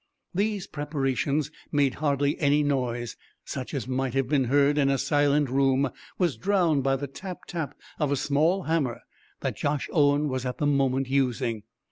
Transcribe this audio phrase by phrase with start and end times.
[0.33, 3.15] These preparations made hardly any noise;
[3.45, 7.41] such as might have been heard in a silent room was drowned by the tap
[7.47, 9.01] tap of a small hammer
[9.41, 11.61] that Josh Owen was at the moment using.